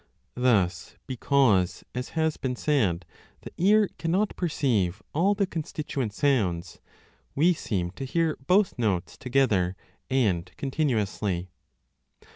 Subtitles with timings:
[0.33, 3.05] Thus, because, as has been said,
[3.41, 6.79] the ear cannot perceive all the constituent sounds,
[7.35, 9.75] we seem to hear both notes together
[10.09, 11.49] and continuously.